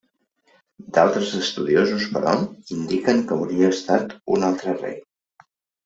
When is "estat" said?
3.79-4.21